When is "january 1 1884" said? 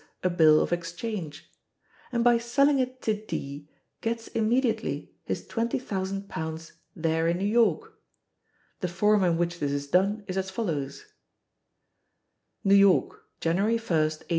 13.41-14.27